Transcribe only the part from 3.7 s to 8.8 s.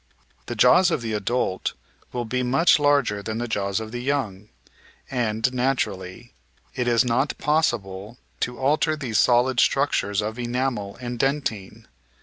of the young, and, naturally, it is not possible to